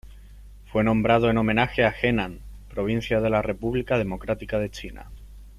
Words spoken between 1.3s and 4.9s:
homenaje a Henan, provincia de la República Democrática de